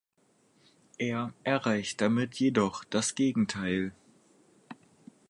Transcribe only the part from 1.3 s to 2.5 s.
erreicht damit